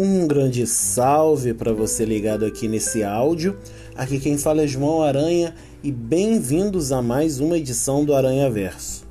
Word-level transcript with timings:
Um 0.00 0.28
grande 0.28 0.64
salve 0.64 1.52
para 1.52 1.72
você 1.72 2.04
ligado 2.04 2.44
aqui 2.44 2.68
nesse 2.68 3.02
áudio. 3.02 3.58
Aqui 3.96 4.20
quem 4.20 4.38
fala 4.38 4.62
é 4.62 4.66
João 4.68 5.02
Aranha 5.02 5.52
e 5.82 5.90
bem-vindos 5.90 6.92
a 6.92 7.02
mais 7.02 7.40
uma 7.40 7.58
edição 7.58 8.04
do 8.04 8.14
Aranha 8.14 8.48
Verso. 8.48 9.04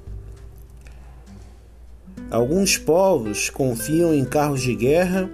Alguns 2.32 2.78
povos 2.78 3.50
confiam 3.50 4.14
em 4.14 4.24
carros 4.24 4.62
de 4.62 4.74
guerra, 4.74 5.30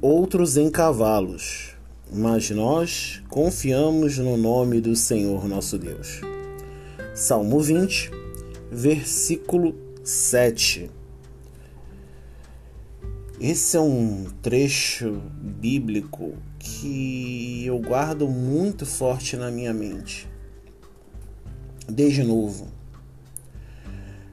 outros 0.00 0.56
em 0.56 0.70
cavalos, 0.70 1.76
mas 2.10 2.48
nós 2.48 3.22
confiamos 3.28 4.16
no 4.16 4.34
nome 4.38 4.80
do 4.80 4.96
Senhor 4.96 5.46
nosso 5.46 5.76
Deus. 5.76 6.22
Salmo 7.14 7.60
20, 7.60 8.10
versículo 8.72 9.74
7. 10.02 10.90
Esse 13.46 13.76
é 13.76 13.80
um 13.80 14.24
trecho 14.40 15.20
bíblico 15.38 16.32
que 16.58 17.62
eu 17.66 17.78
guardo 17.78 18.26
muito 18.26 18.86
forte 18.86 19.36
na 19.36 19.50
minha 19.50 19.74
mente. 19.74 20.26
Desde 21.86 22.22
novo. 22.22 22.68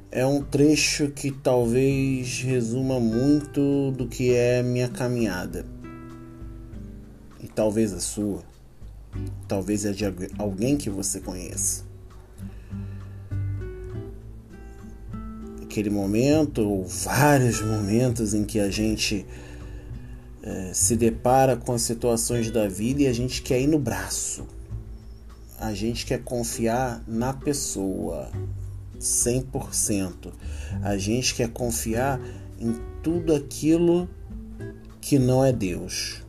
É 0.10 0.26
um 0.26 0.42
trecho 0.42 1.10
que 1.10 1.30
talvez 1.30 2.40
resuma 2.40 3.02
muito 3.02 3.92
do 3.92 4.08
que 4.08 4.34
é 4.34 4.64
minha 4.64 4.88
caminhada. 4.88 5.66
E 7.42 7.50
talvez 7.50 7.92
a 7.92 8.00
sua. 8.00 8.46
Talvez 9.46 9.84
é 9.84 9.92
de 9.92 10.06
alguém 10.38 10.78
que 10.78 10.90
você 10.90 11.20
conheça. 11.20 11.91
Aquele 15.72 15.90
momento, 15.90 16.62
ou 16.62 16.86
vários 16.86 17.62
momentos 17.62 18.34
em 18.34 18.44
que 18.44 18.60
a 18.60 18.70
gente 18.70 19.26
é, 20.44 20.74
se 20.74 20.98
depara 20.98 21.56
com 21.56 21.72
as 21.72 21.82
situações 21.82 22.52
da 22.52 22.68
vida 22.68 23.04
e 23.04 23.08
a 23.08 23.14
gente 23.14 23.42
quer 23.42 23.62
ir 23.62 23.68
no 23.68 23.80
braço. 23.80 24.46
A 25.58 25.74
gente 25.74 26.06
quer 26.06 26.24
confiar 26.24 27.02
na 27.08 27.34
pessoa 27.34 28.30
100%. 29.00 30.34
A 30.84 30.98
gente 30.98 31.36
quer 31.36 31.50
confiar 31.50 32.20
em 32.60 32.76
tudo 33.02 33.34
aquilo 33.34 34.10
que 35.00 35.18
não 35.18 35.46
é 35.46 35.54
Deus. 35.54 36.22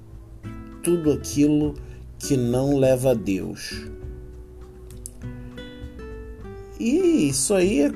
Tudo 0.83 1.11
aquilo 1.11 1.75
que 2.19 2.37
não 2.37 2.77
leva 2.77 3.11
a 3.11 3.15
Deus. 3.15 3.89
E 6.79 7.29
isso 7.29 7.55
aí 7.55 7.81
é 7.81 7.93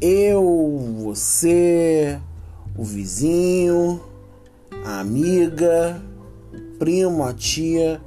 eu, 0.00 1.00
você, 1.02 2.20
o 2.76 2.84
vizinho, 2.84 4.00
a 4.84 5.00
amiga, 5.00 6.00
o 6.52 6.78
primo, 6.78 7.24
a 7.24 7.32
tia, 7.32 8.00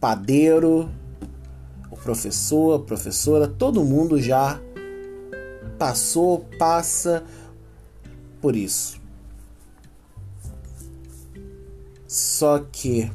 padeiro, 0.00 0.88
o 1.90 1.96
professor, 1.96 2.80
a 2.80 2.82
professora, 2.84 3.48
todo 3.48 3.84
mundo 3.84 4.20
já 4.20 4.60
passou, 5.78 6.46
passa 6.58 7.24
por 8.40 8.54
isso. 8.54 9.00
Só 12.06 12.58
que 12.60 13.10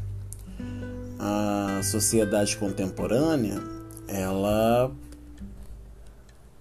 a 1.17 1.81
sociedade 1.83 2.57
contemporânea, 2.57 3.61
ela 4.07 4.91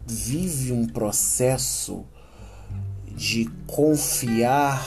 vive 0.09 0.73
um 0.73 0.87
processo 0.87 2.05
de 3.07 3.51
confiar 3.67 4.85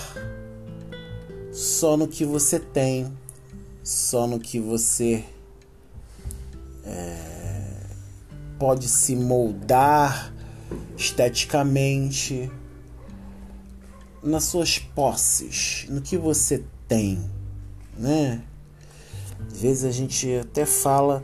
só 1.52 1.98
no 1.98 2.08
que 2.08 2.26
você 2.26 2.60
tem, 2.60 3.12
só 3.84 4.26
no 4.26 4.40
que 4.40 4.60
você 4.60 5.24
é, 6.84 7.84
pode 8.58 8.88
se 8.88 9.16
moldar 9.16 10.34
esteticamente, 10.98 12.50
nas 14.24 14.44
suas 14.46 14.78
posses, 14.78 15.86
no 15.90 16.02
que 16.02 16.16
você 16.16 16.64
tem, 16.88 17.20
né? 17.98 18.44
Às 19.48 19.62
vezes 19.62 19.84
a 19.84 19.92
gente 19.92 20.32
até 20.36 20.66
fala 20.66 21.24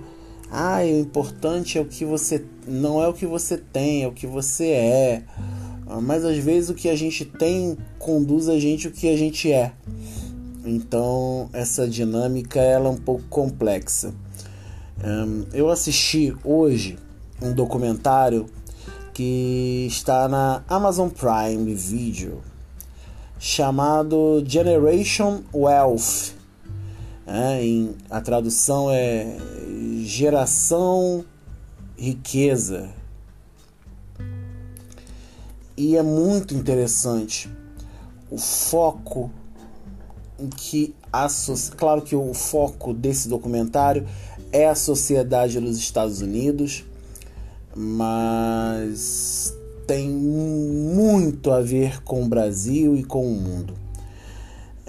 ah, 0.51 0.79
o 0.81 0.99
importante 0.99 1.77
é 1.77 1.81
o 1.81 1.85
que 1.85 2.05
você 2.05 2.43
não 2.67 3.01
é 3.01 3.07
o 3.07 3.13
que 3.13 3.25
você 3.25 3.57
tem, 3.57 4.03
é 4.03 4.07
o 4.07 4.11
que 4.11 4.27
você 4.27 4.67
é. 4.67 5.23
Ah, 5.87 6.01
mas 6.01 6.25
às 6.25 6.37
vezes 6.37 6.69
o 6.69 6.73
que 6.73 6.89
a 6.89 6.95
gente 6.95 7.25
tem 7.25 7.77
conduz 7.97 8.49
a 8.49 8.59
gente 8.59 8.87
o 8.87 8.91
que 8.91 9.09
a 9.09 9.17
gente 9.17 9.51
é. 9.51 9.73
Então 10.65 11.49
essa 11.53 11.87
dinâmica 11.87 12.59
ela 12.59 12.87
é 12.87 12.91
um 12.91 12.97
pouco 12.97 13.23
complexa. 13.29 14.13
Eu 15.53 15.69
assisti 15.69 16.35
hoje 16.43 16.97
um 17.41 17.53
documentário 17.53 18.47
que 19.13 19.85
está 19.87 20.27
na 20.27 20.63
Amazon 20.67 21.09
Prime 21.09 21.73
Video 21.73 22.41
chamado 23.39 24.43
Generation 24.45 25.41
Wealth. 25.53 26.36
É, 27.27 27.61
em, 27.61 27.93
a 28.09 28.21
tradução 28.21 28.89
é 28.89 29.35
geração 30.03 31.25
riqueza. 31.97 32.89
E 35.75 35.97
é 35.97 36.01
muito 36.01 36.55
interessante 36.55 37.49
o 38.31 38.37
foco 38.37 39.29
em 40.39 40.47
que 40.47 40.95
a 41.11 41.27
claro 41.75 42.01
que 42.01 42.15
o 42.15 42.33
foco 42.33 42.93
desse 42.93 43.27
documentário 43.27 44.07
é 44.51 44.67
a 44.67 44.75
sociedade 44.75 45.59
dos 45.59 45.77
Estados 45.77 46.21
Unidos, 46.21 46.85
mas 47.75 49.53
tem 49.85 50.09
muito 50.09 51.51
a 51.51 51.61
ver 51.61 52.01
com 52.03 52.23
o 52.23 52.27
Brasil 52.27 52.95
e 52.95 53.03
com 53.03 53.25
o 53.25 53.35
mundo. 53.35 53.86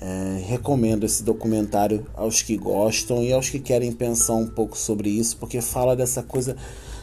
É, 0.00 0.44
recomendo 0.46 1.04
esse 1.04 1.24
documentário 1.24 2.06
aos 2.14 2.40
que 2.40 2.56
gostam 2.56 3.20
e 3.20 3.32
aos 3.32 3.50
que 3.50 3.58
querem 3.58 3.90
pensar 3.90 4.34
um 4.34 4.46
pouco 4.46 4.78
sobre 4.78 5.10
isso, 5.10 5.36
porque 5.36 5.60
fala 5.60 5.96
dessa 5.96 6.22
coisa. 6.22 6.56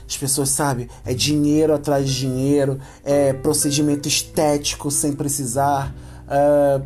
As 0.07 0.15
pessoas 0.15 0.49
sabem, 0.49 0.87
é 1.03 1.13
dinheiro 1.13 1.73
atrás 1.73 2.07
de 2.07 2.19
dinheiro, 2.19 2.79
é 3.03 3.33
procedimento 3.33 4.07
estético 4.07 4.89
sem 4.91 5.13
precisar 5.13 5.93
é, 6.29 6.81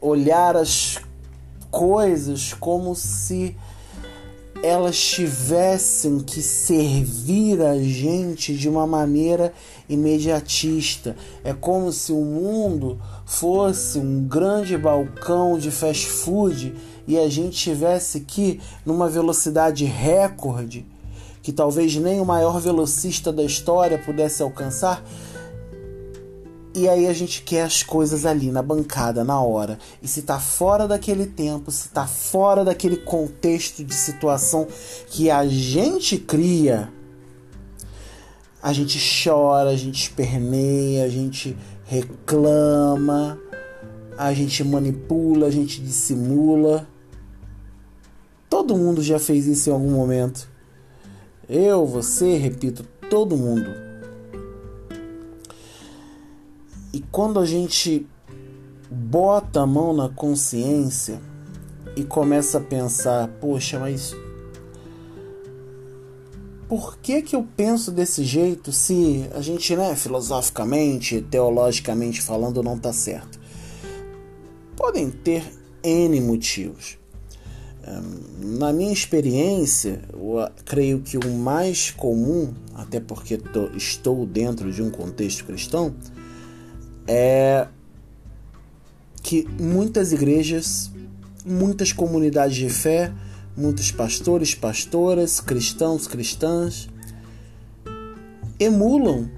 olhar 0.00 0.56
as 0.56 0.98
coisas 1.70 2.52
como 2.52 2.94
se 2.94 3.56
elas 4.62 4.98
tivessem 4.98 6.20
que 6.20 6.40
servir 6.40 7.60
a 7.60 7.76
gente 7.76 8.56
de 8.56 8.68
uma 8.68 8.86
maneira 8.86 9.52
imediatista. 9.88 11.16
É 11.42 11.52
como 11.52 11.92
se 11.92 12.12
o 12.12 12.20
mundo 12.20 12.98
fosse 13.24 13.98
um 13.98 14.26
grande 14.26 14.76
balcão 14.76 15.58
de 15.58 15.70
fast 15.70 16.06
food 16.06 16.74
e 17.06 17.18
a 17.18 17.28
gente 17.28 17.56
tivesse 17.56 18.20
que 18.20 18.60
numa 18.84 19.08
velocidade 19.08 19.84
recorde 19.84 20.86
que 21.44 21.52
talvez 21.52 21.94
nem 21.96 22.22
o 22.22 22.24
maior 22.24 22.58
velocista 22.58 23.30
da 23.30 23.42
história 23.42 23.98
pudesse 23.98 24.42
alcançar. 24.42 25.04
E 26.74 26.88
aí 26.88 27.06
a 27.06 27.12
gente 27.12 27.42
quer 27.42 27.64
as 27.64 27.82
coisas 27.82 28.24
ali 28.24 28.50
na 28.50 28.62
bancada, 28.62 29.22
na 29.22 29.38
hora. 29.42 29.78
E 30.02 30.08
se 30.08 30.22
tá 30.22 30.40
fora 30.40 30.88
daquele 30.88 31.26
tempo, 31.26 31.70
se 31.70 31.90
tá 31.90 32.06
fora 32.06 32.64
daquele 32.64 32.96
contexto 32.96 33.84
de 33.84 33.94
situação 33.94 34.66
que 35.10 35.30
a 35.30 35.46
gente 35.46 36.16
cria, 36.16 36.90
a 38.62 38.72
gente 38.72 38.98
chora, 39.22 39.68
a 39.68 39.76
gente 39.76 40.02
esperneia, 40.02 41.04
a 41.04 41.08
gente 41.10 41.54
reclama, 41.84 43.38
a 44.16 44.32
gente 44.32 44.64
manipula, 44.64 45.46
a 45.46 45.50
gente 45.50 45.80
dissimula. 45.80 46.86
Todo 48.48 48.76
mundo 48.76 49.02
já 49.02 49.18
fez 49.18 49.46
isso 49.46 49.70
em 49.70 49.72
algum 49.72 49.90
momento. 49.90 50.48
Eu, 51.48 51.86
você, 51.86 52.36
repito, 52.36 52.84
todo 53.10 53.36
mundo. 53.36 53.70
E 56.92 57.00
quando 57.10 57.40
a 57.40 57.44
gente 57.44 58.06
bota 58.90 59.60
a 59.60 59.66
mão 59.66 59.92
na 59.92 60.08
consciência 60.08 61.20
e 61.96 62.04
começa 62.04 62.58
a 62.58 62.60
pensar, 62.60 63.28
poxa, 63.40 63.78
mas 63.78 64.14
por 66.68 66.98
que 66.98 67.22
que 67.22 67.36
eu 67.36 67.46
penso 67.56 67.90
desse 67.90 68.24
jeito 68.24 68.72
se 68.72 69.28
a 69.34 69.40
gente, 69.40 69.74
né, 69.76 69.94
filosoficamente, 69.94 71.20
teologicamente 71.22 72.20
falando, 72.20 72.62
não 72.62 72.76
está 72.76 72.92
certo? 72.92 73.38
Podem 74.76 75.10
ter 75.10 75.44
N 75.82 76.20
motivos. 76.20 76.98
Na 78.40 78.72
minha 78.72 78.92
experiência, 78.92 80.00
creio 80.64 81.00
que 81.00 81.18
o 81.18 81.30
mais 81.34 81.90
comum, 81.90 82.54
até 82.74 82.98
porque 82.98 83.38
estou 83.76 84.24
dentro 84.24 84.72
de 84.72 84.82
um 84.82 84.90
contexto 84.90 85.44
cristão, 85.44 85.94
é 87.06 87.68
que 89.22 89.46
muitas 89.60 90.12
igrejas 90.12 90.90
muitas 91.44 91.92
comunidades 91.92 92.56
de 92.56 92.68
fé, 92.68 93.12
muitos 93.56 93.90
pastores, 93.90 94.54
pastoras, 94.54 95.40
cristãos, 95.40 96.06
cristãs 96.06 96.88
emulam 98.58 99.30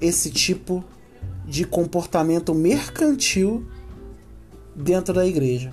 esse 0.00 0.30
tipo 0.30 0.84
de 1.46 1.64
comportamento 1.64 2.54
mercantil 2.54 3.66
dentro 4.74 5.14
da 5.14 5.26
igreja, 5.26 5.72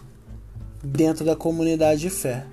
dentro 0.84 1.26
da 1.26 1.36
comunidade 1.36 2.02
de 2.02 2.10
fé. 2.10 2.46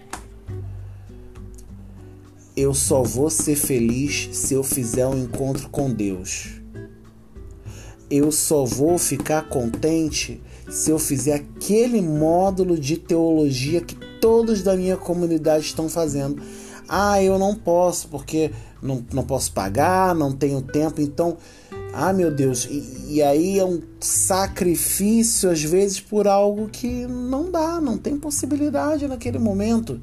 Eu 2.57 2.73
só 2.73 3.03
vou 3.03 3.29
ser 3.29 3.57
feliz 3.57 4.31
se 4.33 4.55
eu 4.55 4.63
fizer 4.63 5.07
um 5.07 5.19
encontro 5.25 5.69
com 5.69 5.91
Deus. 5.93 6.61
Eu 8.09 8.31
só 8.33 8.65
vou 8.65 8.97
ficar 8.97 9.49
contente 9.49 10.41
se 10.71 10.91
eu 10.91 10.99
fizer 10.99 11.35
aquele 11.35 12.01
módulo 12.01 12.79
de 12.79 12.97
teologia 12.97 13.81
que 13.81 13.97
todos 14.27 14.61
da 14.61 14.77
minha 14.77 14.97
comunidade 14.97 15.67
estão 15.67 15.89
fazendo. 15.89 16.43
Ah, 16.89 17.23
eu 17.23 17.39
não 17.39 17.55
posso 17.55 18.09
porque 18.09 18.51
não, 18.83 19.01
não 19.13 19.23
posso 19.23 19.53
pagar, 19.53 20.17
não 20.17 20.33
tenho 20.33 20.61
tempo, 20.61 21.01
então, 21.01 21.37
ah 21.95 22.13
meu 22.13 22.29
Deus, 22.29 22.67
e, 22.69 23.15
e 23.15 23.23
aí 23.23 23.57
é 23.57 23.65
um 23.65 23.81
sacrifício 24.01 25.49
às 25.49 25.63
vezes 25.63 26.01
por 26.01 26.27
algo 26.27 26.69
que 26.69 27.07
não 27.07 27.53
dá, 27.53 27.81
não 27.81 27.97
tem 27.97 28.19
possibilidade 28.19 29.07
naquele 29.07 29.39
momento. 29.39 30.01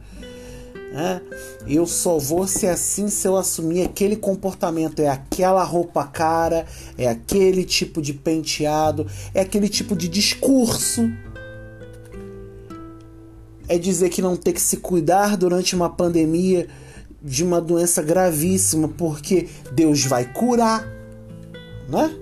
É, 0.96 1.20
eu 1.68 1.86
só 1.86 2.18
vou 2.18 2.48
ser 2.48 2.68
assim 2.68 3.10
se 3.10 3.28
eu 3.28 3.36
assumir 3.36 3.84
aquele 3.84 4.16
comportamento. 4.16 5.02
É 5.02 5.10
aquela 5.10 5.64
roupa 5.66 6.06
cara, 6.06 6.66
é 6.98 7.10
aquele 7.10 7.66
tipo 7.66 8.02
de 8.02 8.14
penteado, 8.14 9.06
é 9.34 9.42
aquele 9.42 9.68
tipo 9.68 9.98
de 9.98 10.08
discurso. 10.08 11.12
É 13.68 13.78
dizer 13.78 14.10
que 14.10 14.22
não 14.22 14.36
tem 14.36 14.54
que 14.54 14.62
se 14.62 14.78
cuidar 14.78 15.38
durante 15.38 15.76
uma 15.76 15.90
pandemia 15.90 16.68
de 17.22 17.44
uma 17.44 17.62
doença 17.62 18.02
gravíssima, 18.02 18.90
porque 18.90 19.48
Deus 19.72 20.04
vai 20.04 20.32
curar, 20.34 20.86
né? 21.88 22.14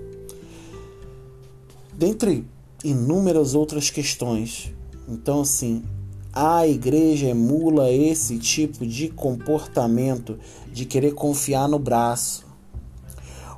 Dentre 1.93 2.45
inúmeras 2.83 3.55
outras 3.55 3.89
questões. 3.89 4.73
Então, 5.07 5.41
assim, 5.41 5.83
a 6.31 6.67
igreja 6.67 7.27
emula 7.27 7.91
esse 7.91 8.37
tipo 8.37 8.85
de 8.85 9.09
comportamento 9.09 10.39
de 10.71 10.85
querer 10.85 11.13
confiar 11.13 11.67
no 11.67 11.79
braço. 11.79 12.45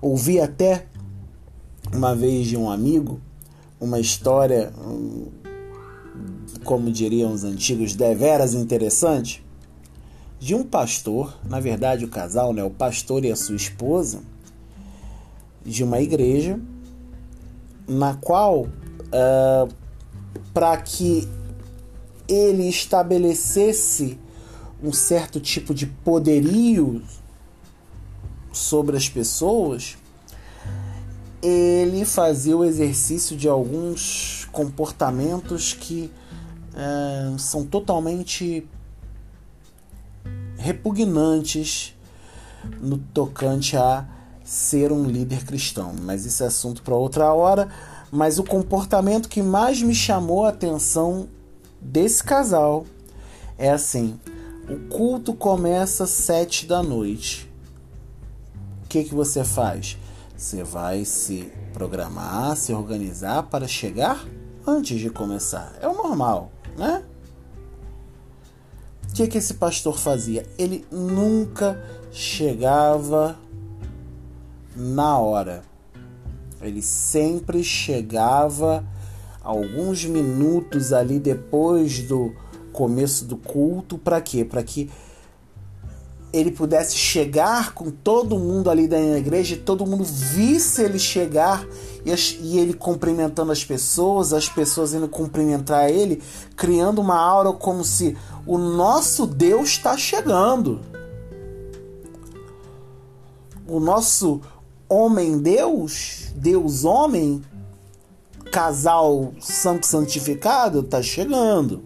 Ouvi 0.02 0.40
até 0.40 0.88
uma 1.94 2.16
vez 2.16 2.48
de 2.48 2.58
um 2.58 2.72
amigo 2.72 3.20
uma 3.80 4.00
história, 4.00 4.72
como 6.64 6.92
diriam 6.92 7.34
os 7.34 7.44
antigos, 7.44 7.96
deveras 7.96 8.54
interessante, 8.54 9.44
de 10.40 10.54
um 10.54 10.64
pastor, 10.64 11.38
na 11.48 11.60
verdade 11.60 12.06
o 12.06 12.10
casal, 12.10 12.54
né, 12.54 12.64
o 12.64 12.70
pastor 12.70 13.24
e 13.24 13.32
a 13.32 13.36
sua 13.36 13.56
esposa, 13.56 14.22
de 15.66 15.84
uma 15.84 16.02
igreja, 16.02 16.60
na 17.88 18.16
qual, 18.16 18.62
uh, 18.64 19.74
para 20.54 20.78
que 20.78 21.28
ele 22.28 22.68
estabelecesse 22.68 24.18
um 24.82 24.92
certo 24.92 25.40
tipo 25.40 25.74
de 25.74 25.86
poderio 25.86 27.02
sobre 28.52 28.98
as 28.98 29.08
pessoas, 29.08 29.98
ele 31.42 32.06
fazia 32.06 32.56
o 32.56 32.64
exercício 32.64 33.36
de 33.36 33.48
alguns 33.48 34.43
comportamentos 34.54 35.74
que 35.74 36.10
é, 36.74 37.38
são 37.38 37.66
totalmente 37.66 38.66
repugnantes 40.56 41.94
no 42.80 42.98
tocante 42.98 43.76
a 43.76 44.06
ser 44.46 44.92
um 44.92 45.06
líder 45.06 45.44
cristão. 45.44 45.94
Mas 46.02 46.26
isso 46.26 46.44
é 46.44 46.48
assunto 46.48 46.82
para 46.82 46.96
outra 46.96 47.34
hora. 47.34 47.68
Mas 48.12 48.38
o 48.38 48.44
comportamento 48.44 49.28
que 49.28 49.42
mais 49.42 49.82
me 49.82 49.96
chamou 49.96 50.46
a 50.46 50.50
atenção 50.50 51.28
desse 51.82 52.24
casal 52.24 52.86
é 53.58 53.72
assim: 53.72 54.20
o 54.70 54.88
culto 54.88 55.34
começa 55.34 56.04
às 56.04 56.12
sete 56.12 56.68
da 56.68 56.84
noite. 56.84 57.52
O 58.86 58.88
que, 58.88 59.04
que 59.04 59.16
você 59.16 59.44
faz? 59.44 59.98
Você 60.38 60.64
vai 60.64 61.04
se 61.06 61.52
programar, 61.74 62.56
se 62.56 62.72
organizar 62.72 63.44
para 63.44 63.68
chegar 63.68 64.24
antes 64.66 65.00
de 65.00 65.10
começar. 65.10 65.74
É 65.82 65.88
o 65.88 65.94
normal, 65.94 66.52
né? 66.78 67.04
O 69.10 69.14
que, 69.14 69.28
que 69.28 69.38
esse 69.38 69.56
pastor 69.56 69.98
fazia? 69.98 70.46
Ele 70.58 70.86
nunca 70.92 71.80
chegava 72.12 73.38
na 74.76 75.18
hora. 75.20 75.64
Ele 76.62 76.82
sempre 76.82 77.64
chegava 77.64 78.84
alguns 79.44 80.06
minutos 80.06 80.94
ali 80.94 81.20
depois 81.20 82.00
do 82.00 82.34
começo 82.72 83.26
do 83.26 83.38
culto, 83.38 83.98
para 83.98 84.20
quê? 84.20 84.44
Para 84.44 84.64
que 84.64 84.90
ele 86.34 86.50
pudesse 86.50 86.96
chegar 86.98 87.76
com 87.76 87.92
todo 87.92 88.40
mundo 88.40 88.68
ali 88.68 88.88
da 88.88 89.00
igreja, 89.00 89.54
e 89.54 89.60
todo 89.60 89.86
mundo 89.86 90.04
visse 90.04 90.82
ele 90.82 90.98
chegar 90.98 91.64
e, 92.04 92.12
e, 92.42 92.58
ele 92.58 92.74
cumprimentando 92.74 93.52
as 93.52 93.64
pessoas, 93.64 94.34
as 94.34 94.50
pessoas 94.50 94.96
indo 94.96 95.08
cumprimentar 95.08 95.92
ele, 95.92 96.24
criando 96.56 97.00
uma 97.00 97.16
aura 97.16 97.54
como 97.54 97.84
se 97.84 98.18
o 98.48 98.58
nosso 98.58 99.28
Deus 99.28 99.70
está 99.70 99.96
chegando. 99.96 100.82
O 103.68 103.80
nosso 103.80 104.42
homem 104.90 105.38
Deus, 105.38 106.32
Deus 106.36 106.84
homem, 106.84 107.44
casal 108.52 109.34
santo 109.40 109.86
santificado 109.86 110.80
está 110.80 111.02
chegando. 111.02 111.84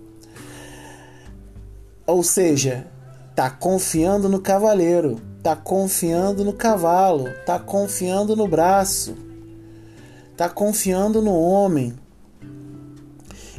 Ou 2.05 2.23
seja, 2.23 2.87
tá 3.37 3.51
confiando 3.51 4.27
no 4.27 4.39
cavaleiro, 4.39 5.21
tá 5.43 5.55
confiando 5.55 6.43
no 6.43 6.51
cavalo, 6.51 7.25
tá 7.45 7.59
confiando 7.59 8.35
no 8.35 8.47
braço, 8.47 9.15
tá 10.35 10.49
confiando 10.49 11.21
no 11.21 11.39
homem. 11.39 11.93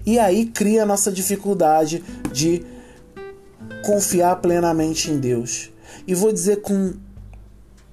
E 0.04 0.18
aí 0.18 0.46
cria 0.46 0.82
a 0.82 0.86
nossa 0.86 1.12
dificuldade 1.12 2.02
de 2.32 2.66
confiar 3.86 4.40
plenamente 4.40 5.12
em 5.12 5.20
Deus. 5.20 5.70
E 6.08 6.12
vou 6.12 6.32
dizer 6.32 6.56
com 6.60 6.94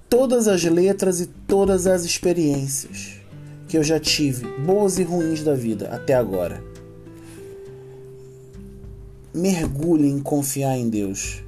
todas 0.10 0.48
as 0.48 0.64
letras 0.64 1.20
e 1.20 1.28
todas 1.28 1.86
as 1.86 2.04
experiências 2.04 3.22
que 3.68 3.78
eu 3.78 3.84
já 3.84 4.00
tive, 4.00 4.48
boas 4.62 4.98
e 4.98 5.04
ruins 5.04 5.44
da 5.44 5.54
vida 5.54 5.90
até 5.90 6.16
agora. 6.16 6.64
Mergulhe 9.32 10.10
em 10.10 10.20
confiar 10.20 10.76
em 10.80 10.90
Deus. 10.90 11.45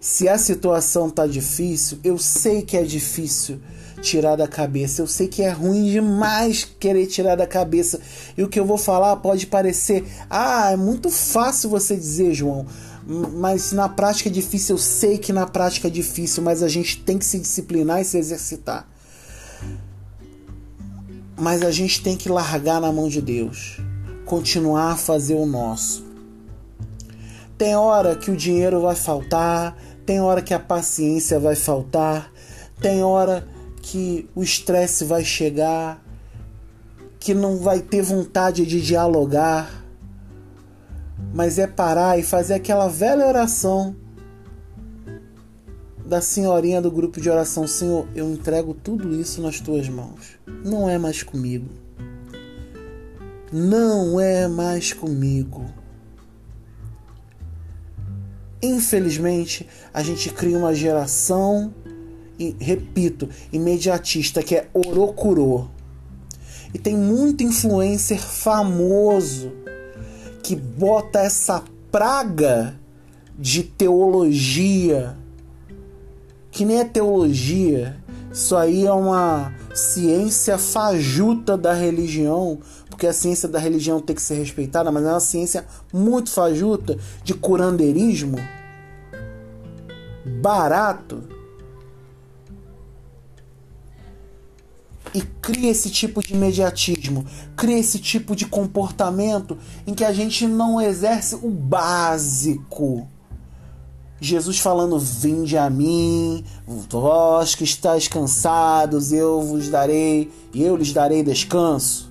Se 0.00 0.28
a 0.28 0.38
situação 0.38 1.10
tá 1.10 1.26
difícil, 1.26 1.98
eu 2.04 2.18
sei 2.18 2.62
que 2.62 2.76
é 2.76 2.82
difícil 2.82 3.60
tirar 4.00 4.36
da 4.36 4.46
cabeça. 4.46 5.02
Eu 5.02 5.06
sei 5.06 5.26
que 5.26 5.42
é 5.42 5.50
ruim 5.50 5.90
demais 5.90 6.64
querer 6.64 7.06
tirar 7.06 7.36
da 7.36 7.46
cabeça. 7.46 8.00
E 8.36 8.42
o 8.42 8.48
que 8.48 8.60
eu 8.60 8.64
vou 8.64 8.78
falar 8.78 9.16
pode 9.16 9.46
parecer, 9.46 10.04
ah, 10.30 10.70
é 10.70 10.76
muito 10.76 11.10
fácil 11.10 11.68
você 11.68 11.96
dizer, 11.96 12.32
João. 12.32 12.64
Mas 13.06 13.72
na 13.72 13.88
prática 13.88 14.28
é 14.28 14.32
difícil, 14.32 14.76
eu 14.76 14.78
sei 14.78 15.18
que 15.18 15.32
na 15.32 15.46
prática 15.46 15.88
é 15.88 15.90
difícil, 15.90 16.42
mas 16.42 16.62
a 16.62 16.68
gente 16.68 17.00
tem 17.02 17.18
que 17.18 17.24
se 17.24 17.38
disciplinar 17.38 18.00
e 18.00 18.04
se 18.04 18.18
exercitar 18.18 18.86
mas 21.38 21.62
a 21.62 21.70
gente 21.70 22.02
tem 22.02 22.16
que 22.16 22.28
largar 22.28 22.80
na 22.80 22.90
mão 22.90 23.08
de 23.08 23.22
Deus, 23.22 23.80
continuar 24.26 24.92
a 24.92 24.96
fazer 24.96 25.34
o 25.34 25.46
nosso. 25.46 26.07
Tem 27.58 27.74
hora 27.74 28.14
que 28.14 28.30
o 28.30 28.36
dinheiro 28.36 28.80
vai 28.80 28.94
faltar, 28.94 29.76
tem 30.06 30.20
hora 30.20 30.40
que 30.40 30.54
a 30.54 30.60
paciência 30.60 31.40
vai 31.40 31.56
faltar, 31.56 32.32
tem 32.80 33.02
hora 33.02 33.46
que 33.82 34.30
o 34.32 34.42
estresse 34.44 35.04
vai 35.04 35.24
chegar, 35.24 36.00
que 37.18 37.34
não 37.34 37.58
vai 37.58 37.80
ter 37.80 38.00
vontade 38.00 38.64
de 38.64 38.80
dialogar, 38.80 39.84
mas 41.34 41.58
é 41.58 41.66
parar 41.66 42.16
e 42.16 42.22
fazer 42.22 42.54
aquela 42.54 42.86
velha 42.86 43.26
oração 43.26 43.96
da 46.06 46.20
senhorinha 46.20 46.80
do 46.80 46.90
grupo 46.90 47.20
de 47.20 47.28
oração: 47.28 47.66
Senhor, 47.66 48.08
eu 48.14 48.30
entrego 48.30 48.72
tudo 48.72 49.12
isso 49.14 49.42
nas 49.42 49.60
tuas 49.60 49.88
mãos. 49.88 50.38
Não 50.64 50.88
é 50.88 50.96
mais 50.96 51.22
comigo. 51.22 51.68
Não 53.52 54.20
é 54.20 54.46
mais 54.46 54.92
comigo. 54.92 55.64
Infelizmente, 58.62 59.66
a 59.92 60.02
gente 60.02 60.30
cria 60.30 60.58
uma 60.58 60.74
geração, 60.74 61.72
e 62.38 62.56
repito, 62.58 63.28
imediatista, 63.52 64.42
que 64.42 64.56
é 64.56 64.68
orocurô. 64.72 65.66
E 66.72 66.78
tem 66.78 66.96
muito 66.96 67.42
influencer 67.42 68.20
famoso 68.20 69.52
que 70.42 70.54
bota 70.54 71.20
essa 71.20 71.62
praga 71.90 72.78
de 73.38 73.62
teologia, 73.62 75.16
que 76.50 76.64
nem 76.64 76.80
é 76.80 76.84
teologia, 76.84 77.96
isso 78.32 78.56
aí 78.56 78.86
é 78.86 78.92
uma 78.92 79.52
ciência 79.78 80.58
fajuta 80.58 81.56
da 81.56 81.72
religião, 81.72 82.58
porque 82.90 83.06
a 83.06 83.12
ciência 83.12 83.48
da 83.48 83.58
religião 83.58 84.00
tem 84.00 84.14
que 84.14 84.22
ser 84.22 84.34
respeitada, 84.34 84.90
mas 84.90 85.04
é 85.04 85.10
uma 85.10 85.20
ciência 85.20 85.64
muito 85.92 86.30
fajuta 86.30 86.98
de 87.22 87.34
curandeirismo 87.34 88.38
barato 90.42 91.22
e 95.14 95.22
cria 95.40 95.70
esse 95.70 95.90
tipo 95.90 96.22
de 96.22 96.34
imediatismo, 96.34 97.24
cria 97.56 97.78
esse 97.78 97.98
tipo 97.98 98.36
de 98.36 98.46
comportamento 98.46 99.56
em 99.86 99.94
que 99.94 100.04
a 100.04 100.12
gente 100.12 100.46
não 100.46 100.80
exerce 100.80 101.34
o 101.36 101.48
básico. 101.50 103.08
Jesus 104.20 104.58
falando: 104.58 104.98
Vinde 104.98 105.56
a 105.56 105.70
mim, 105.70 106.44
vós 106.66 107.54
que 107.54 107.64
estáis 107.64 108.08
cansados, 108.08 109.12
eu 109.12 109.40
vos 109.40 109.68
darei, 109.68 110.30
e 110.52 110.62
eu 110.62 110.76
lhes 110.76 110.92
darei 110.92 111.22
descanso. 111.22 112.08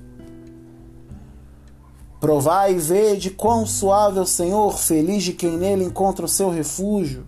Provai 2.19 2.73
e 2.73 2.79
vede 2.79 3.29
quão 3.29 3.65
suave 3.65 4.17
é 4.17 4.21
o 4.21 4.25
Senhor, 4.25 4.77
feliz 4.77 5.23
de 5.23 5.33
quem 5.33 5.57
nele 5.57 5.83
encontra 5.83 6.25
o 6.25 6.29
seu 6.29 6.49
refúgio. 6.49 7.25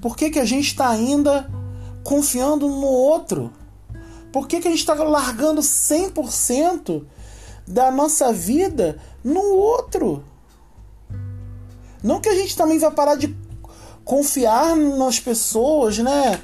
Por 0.00 0.16
que, 0.16 0.30
que 0.30 0.38
a 0.38 0.44
gente 0.44 0.66
está 0.66 0.88
ainda 0.88 1.50
confiando 2.02 2.66
no 2.66 2.86
outro? 2.86 3.52
Por 4.32 4.48
que, 4.48 4.60
que 4.60 4.68
a 4.68 4.70
gente 4.70 4.80
está 4.80 4.94
largando 4.94 5.60
100% 5.60 7.04
da 7.66 7.90
nossa 7.90 8.32
vida 8.32 8.98
no 9.22 9.40
outro? 9.40 10.24
Não 12.02 12.20
que 12.20 12.28
a 12.28 12.34
gente 12.34 12.56
também 12.56 12.78
vai 12.78 12.90
parar 12.90 13.16
de 13.16 13.36
confiar 14.04 14.74
nas 14.76 15.20
pessoas, 15.20 15.98
né? 15.98 16.40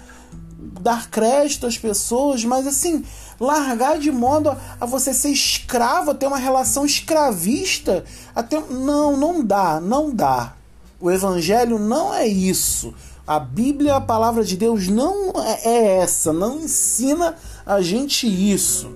Dar 0.80 1.08
crédito 1.08 1.66
às 1.66 1.78
pessoas, 1.78 2.44
mas 2.44 2.66
assim, 2.66 3.04
largar 3.40 3.98
de 3.98 4.10
modo 4.10 4.54
a, 4.80 4.86
você 4.86 5.14
ser 5.14 5.30
escravo, 5.30 6.10
a 6.10 6.14
ter 6.14 6.26
uma 6.26 6.38
relação 6.38 6.84
escravista, 6.84 8.04
até 8.34 8.60
não, 8.60 9.16
não 9.16 9.44
dá, 9.44 9.80
não 9.80 10.10
dá. 10.10 10.54
O 11.00 11.10
evangelho 11.10 11.78
não 11.78 12.12
é 12.12 12.26
isso. 12.26 12.94
A 13.26 13.38
Bíblia, 13.38 13.96
a 13.96 14.00
palavra 14.00 14.44
de 14.44 14.56
Deus, 14.56 14.88
não 14.88 15.32
é, 15.42 15.68
é 15.68 15.96
essa, 15.98 16.32
não 16.32 16.60
ensina 16.60 17.34
a 17.64 17.80
gente 17.80 18.26
isso. 18.26 18.92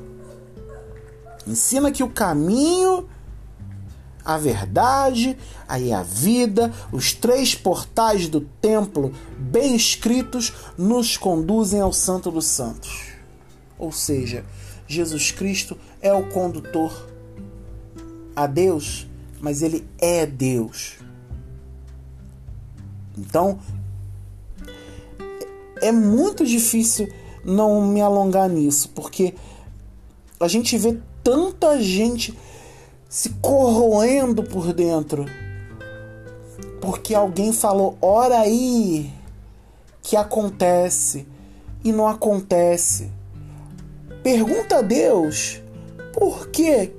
Ensina 1.46 1.90
que 1.90 2.02
o 2.02 2.10
caminho, 2.10 3.08
a 4.24 4.36
verdade, 4.36 5.36
aí 5.66 5.92
a 5.92 6.02
vida, 6.02 6.72
os 6.92 7.12
três 7.12 7.54
portais 7.54 8.28
do 8.28 8.40
templo 8.40 9.12
bem 9.38 9.74
escritos 9.74 10.52
nos 10.76 11.16
conduzem 11.16 11.80
ao 11.80 11.92
Santo 11.92 12.30
dos 12.30 12.46
Santos. 12.46 13.12
Ou 13.78 13.92
seja, 13.92 14.44
Jesus 14.86 15.30
Cristo 15.30 15.78
é 16.00 16.12
o 16.12 16.28
condutor 16.30 17.08
a 18.34 18.46
Deus, 18.46 19.06
mas 19.40 19.62
ele 19.62 19.86
é 19.98 20.26
Deus. 20.26 20.96
Então, 23.16 23.58
é 25.80 25.92
muito 25.92 26.44
difícil 26.44 27.12
não 27.44 27.86
me 27.86 28.00
alongar 28.00 28.48
nisso, 28.48 28.90
porque 28.94 29.34
a 30.38 30.48
gente 30.48 30.76
vê 30.76 30.98
tanta 31.22 31.80
gente 31.80 32.36
se 33.08 33.30
corroendo 33.40 34.42
por 34.42 34.72
dentro. 34.72 35.24
Porque 36.80 37.14
alguém 37.14 37.52
falou, 37.52 37.96
ora 38.00 38.40
aí, 38.40 39.10
que 40.02 40.16
acontece 40.16 41.26
e 41.82 41.90
não 41.90 42.06
acontece. 42.06 43.10
Pergunta 44.22 44.78
a 44.78 44.82
Deus, 44.82 45.62
por 46.12 46.48
que 46.48 46.92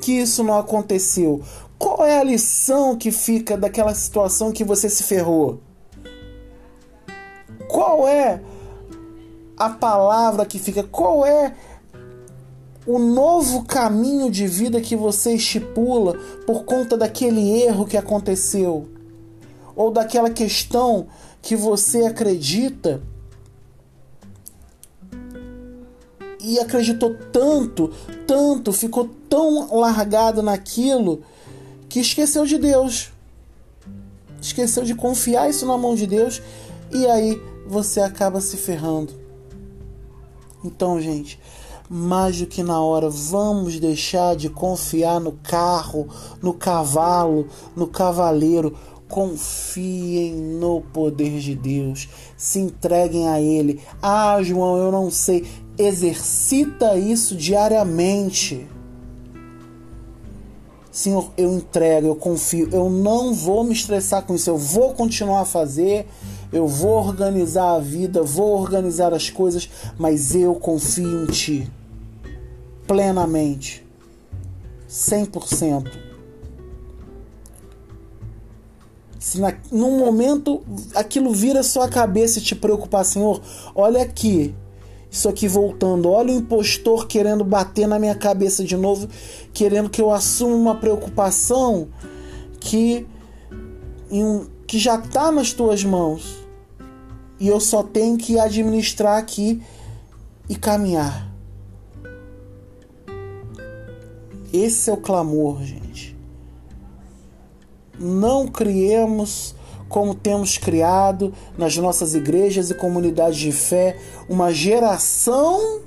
que 0.00 0.12
isso 0.12 0.42
não 0.42 0.58
aconteceu? 0.58 1.42
Qual 1.78 2.04
é 2.04 2.18
a 2.18 2.24
lição 2.24 2.96
que 2.96 3.10
fica 3.10 3.56
daquela 3.56 3.94
situação 3.94 4.52
que 4.52 4.64
você 4.64 4.88
se 4.88 5.02
ferrou? 5.04 5.60
Qual 7.68 8.06
é 8.06 8.42
a 9.56 9.70
palavra 9.70 10.44
que 10.44 10.58
fica? 10.58 10.82
Qual 10.82 11.24
é 11.24 11.54
o 12.86 12.98
novo 12.98 13.64
caminho 13.64 14.30
de 14.30 14.46
vida 14.46 14.80
que 14.80 14.96
você 14.96 15.34
estipula 15.34 16.14
por 16.46 16.64
conta 16.64 16.96
daquele 16.96 17.62
erro 17.62 17.86
que 17.86 17.96
aconteceu? 17.96 18.88
Ou 19.74 19.90
daquela 19.90 20.30
questão 20.30 21.06
que 21.40 21.56
você 21.56 22.04
acredita 22.06 23.02
e 26.40 26.58
acreditou 26.58 27.14
tanto, 27.32 27.92
tanto, 28.26 28.72
ficou 28.72 29.08
tão 29.28 29.78
largado 29.78 30.42
naquilo 30.42 31.22
que 31.88 32.00
esqueceu 32.00 32.44
de 32.44 32.58
Deus. 32.58 33.12
Esqueceu 34.40 34.82
de 34.82 34.94
confiar 34.94 35.48
isso 35.48 35.64
na 35.64 35.78
mão 35.78 35.94
de 35.94 36.06
Deus 36.06 36.42
e 36.90 37.06
aí 37.06 37.40
você 37.66 38.00
acaba 38.00 38.40
se 38.40 38.56
ferrando. 38.56 39.12
Então, 40.64 41.00
gente, 41.00 41.38
mais 41.92 42.38
do 42.38 42.46
que 42.46 42.62
na 42.62 42.80
hora, 42.80 43.10
vamos 43.10 43.78
deixar 43.78 44.34
de 44.34 44.48
confiar 44.48 45.20
no 45.20 45.32
carro, 45.32 46.08
no 46.40 46.54
cavalo, 46.54 47.46
no 47.76 47.86
cavaleiro. 47.86 48.74
Confiem 49.06 50.34
no 50.34 50.80
poder 50.80 51.38
de 51.38 51.54
Deus, 51.54 52.08
se 52.34 52.58
entreguem 52.58 53.28
a 53.28 53.38
Ele. 53.38 53.78
Ah, 54.00 54.42
João, 54.42 54.78
eu 54.78 54.90
não 54.90 55.10
sei. 55.10 55.46
Exercita 55.76 56.96
isso 56.96 57.36
diariamente. 57.36 58.66
Senhor, 60.90 61.30
eu 61.36 61.52
entrego, 61.52 62.06
eu 62.06 62.16
confio, 62.16 62.70
eu 62.72 62.88
não 62.88 63.34
vou 63.34 63.64
me 63.64 63.72
estressar 63.74 64.22
com 64.22 64.34
isso, 64.34 64.48
eu 64.48 64.56
vou 64.56 64.94
continuar 64.94 65.40
a 65.40 65.46
fazer, 65.46 66.06
eu 66.50 66.66
vou 66.66 66.92
organizar 66.92 67.74
a 67.74 67.78
vida, 67.78 68.22
vou 68.22 68.58
organizar 68.58 69.12
as 69.12 69.28
coisas, 69.28 69.68
mas 69.98 70.34
eu 70.34 70.54
confio 70.54 71.24
em 71.24 71.26
Ti 71.26 71.70
plenamente, 72.86 73.86
100%. 74.88 75.90
Se 79.18 79.40
na, 79.40 79.54
num 79.70 79.98
momento 79.98 80.62
aquilo 80.94 81.32
vira 81.32 81.62
sua 81.62 81.88
cabeça 81.88 82.38
e 82.38 82.42
te 82.42 82.56
preocupar, 82.56 83.04
Senhor, 83.04 83.40
olha 83.74 84.02
aqui, 84.02 84.54
isso 85.08 85.28
aqui 85.28 85.46
voltando, 85.46 86.10
olha 86.10 86.32
o 86.32 86.38
impostor 86.38 87.06
querendo 87.06 87.44
bater 87.44 87.86
na 87.86 87.98
minha 87.98 88.14
cabeça 88.14 88.64
de 88.64 88.76
novo, 88.76 89.08
querendo 89.52 89.88
que 89.88 90.02
eu 90.02 90.10
assuma 90.10 90.54
uma 90.54 90.74
preocupação 90.74 91.88
que, 92.58 93.06
em, 94.10 94.46
que 94.66 94.78
já 94.78 94.96
está 94.96 95.30
nas 95.30 95.52
tuas 95.52 95.84
mãos 95.84 96.42
e 97.38 97.48
eu 97.48 97.58
só 97.58 97.82
tenho 97.82 98.16
que 98.16 98.38
administrar 98.38 99.18
aqui 99.18 99.60
e 100.48 100.56
caminhar. 100.56 101.31
Esse 104.52 104.90
é 104.90 104.92
o 104.92 104.98
clamor, 104.98 105.62
gente. 105.62 106.16
Não 107.98 108.46
criemos 108.46 109.54
como 109.88 110.14
temos 110.14 110.58
criado 110.58 111.32
nas 111.56 111.76
nossas 111.76 112.14
igrejas 112.14 112.70
e 112.70 112.74
comunidades 112.74 113.38
de 113.38 113.52
fé 113.52 113.98
uma 114.28 114.52
geração 114.52 115.80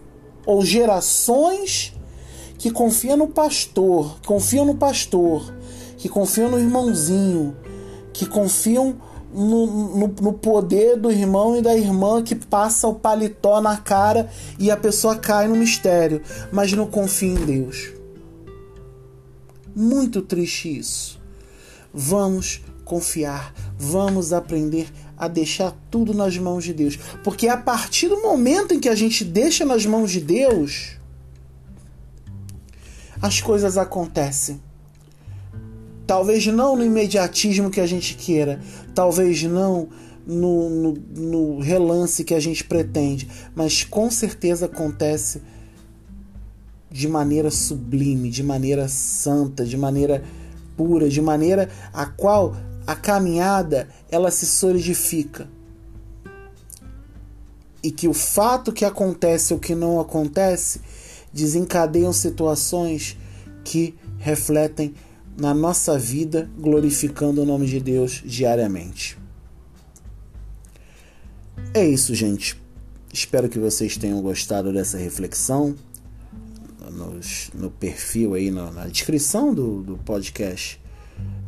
ou 0.46 0.64
gerações 0.64 1.94
que 2.58 2.72
confiam 2.72 3.18
no 3.18 3.28
pastor, 3.28 4.20
que 4.22 4.28
confiam 4.28 4.66
no 4.66 4.76
pastor, 4.76 5.54
que 5.98 6.08
confiam 6.08 6.52
no 6.52 6.60
irmãozinho, 6.60 7.56
que 8.14 8.26
confiam 8.26 8.96
no, 9.34 9.68
no, 9.98 10.08
no, 10.08 10.34
poder 10.34 10.98
do 10.98 11.12
irmão 11.12 11.58
e 11.58 11.62
da 11.62 11.76
irmã 11.76 12.24
que 12.24 12.36
passa 12.36 12.88
o 12.88 12.96
paletó 12.96 13.60
na 13.60 13.76
cara 13.78 14.30
e 14.58 14.72
a 14.72 14.78
pessoa 14.78 15.16
cai 15.16 15.48
no 15.48 15.56
mistério, 15.56 16.22
mas 16.52 16.72
não 16.72 16.86
confia 16.86 17.30
em 17.30 17.46
Deus. 17.46 17.95
Muito 19.76 20.22
triste 20.22 20.78
isso. 20.78 21.20
Vamos 21.94 22.62
confiar, 22.86 23.54
vamos 23.78 24.32
aprender 24.32 24.88
a 25.18 25.28
deixar 25.28 25.76
tudo 25.90 26.14
nas 26.14 26.38
mãos 26.38 26.64
de 26.64 26.74
Deus, 26.74 26.98
porque 27.24 27.48
a 27.48 27.58
partir 27.58 28.08
do 28.08 28.22
momento 28.22 28.74
em 28.74 28.80
que 28.80 28.88
a 28.88 28.96
gente 28.96 29.24
deixa 29.24 29.66
nas 29.66 29.86
mãos 29.86 30.12
de 30.12 30.22
Deus, 30.22 30.98
as 33.22 33.42
coisas 33.42 33.78
acontecem. 33.78 34.62
Talvez 36.06 36.46
não 36.46 36.76
no 36.76 36.86
imediatismo 36.86 37.72
que 37.72 37.82
a 37.82 37.88
gente 37.88 38.16
queira, 38.16 38.62
talvez 38.94 39.42
não 39.44 39.90
no, 40.26 40.70
no, 40.70 40.94
no, 41.16 41.60
relance 41.60 42.24
que 42.24 42.34
a 42.34 42.40
gente 42.40 42.64
pretende, 42.64 43.28
mas 43.56 43.84
com 43.84 44.10
certeza 44.12 44.66
acontece 44.66 45.42
de 46.96 47.10
maneira 47.10 47.52
sublime, 47.52 48.30
de 48.30 48.42
maneira 48.42 48.88
santa, 48.88 49.66
de 49.66 49.76
maneira 49.76 50.24
pura, 50.78 51.10
de 51.10 51.22
maneira 51.22 51.70
a 51.92 52.06
qual 52.06 52.56
a 52.88 52.96
caminhada 52.96 53.90
ela 54.10 54.32
se 54.32 54.46
solidifica. 54.46 55.46
E 57.84 57.92
que 57.92 58.08
o 58.08 58.14
fato 58.14 58.72
que 58.72 58.86
acontece 58.86 59.54
ou 59.54 59.60
que 59.60 59.76
não 59.76 60.00
acontece 60.00 60.80
desencadeiam 61.34 62.14
situações 62.14 63.18
que 63.66 63.94
refletem 64.18 64.94
na 65.38 65.54
nossa 65.54 66.00
vida, 66.00 66.50
glorificando 66.58 67.42
o 67.42 67.46
nome 67.46 67.68
de 67.68 67.82
Deus 67.82 68.24
diariamente. 68.26 69.18
É 71.74 71.86
isso, 71.86 72.16
gente. 72.16 72.58
Espero 73.12 73.50
que 73.50 73.60
vocês 73.60 73.98
tenham 73.98 74.22
gostado 74.22 74.72
dessa 74.72 74.98
reflexão. 74.98 75.76
Nos, 76.90 77.50
no 77.54 77.70
perfil 77.70 78.34
aí, 78.34 78.52
na, 78.52 78.72
na 78.72 78.88
descrição 78.88 79.54
do, 79.54 79.82
do 79.82 79.98
podcast, 79.98 80.82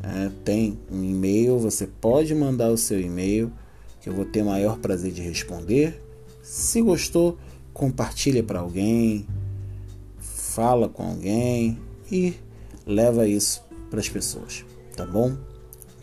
é, 0.04 0.32
tem 0.44 0.80
um 0.92 1.04
e-mail. 1.04 1.60
Você 1.60 1.88
pode 1.88 2.34
mandar 2.34 2.70
o 2.70 2.78
seu 2.78 3.00
e-mail, 3.00 3.52
que 4.02 4.10
eu 4.10 4.14
vou 4.14 4.26
ter 4.26 4.44
maior 4.44 4.78
prazer 4.78 5.12
de 5.12 5.22
responder. 5.22 6.02
Se 6.42 6.82
gostou, 6.82 7.38
compartilha 7.74 8.44
para 8.44 8.60
alguém, 8.60 9.28
fala 10.18 10.88
com 10.88 11.04
alguém 11.04 11.78
e 12.12 12.34
leva 12.86 13.28
isso 13.28 13.64
para 13.90 14.00
as 14.00 14.10
pessoas, 14.10 14.66
tá 14.96 15.06
bom? 15.06 15.38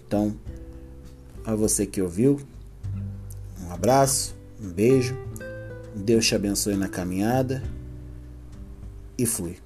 Então, 0.07 0.37
a 1.45 1.55
você 1.55 1.87
que 1.87 2.01
ouviu, 2.01 2.41
um 3.63 3.73
abraço, 3.73 4.37
um 4.63 4.69
beijo, 4.69 5.17
Deus 5.95 6.27
te 6.27 6.35
abençoe 6.35 6.77
na 6.77 6.89
caminhada 6.89 7.63
e 9.17 9.27
fui. 9.27 9.64